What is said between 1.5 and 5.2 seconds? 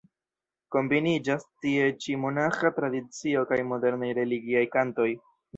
tie ĉi monaĥa tradicio kaj modernaj religiaj kantoj.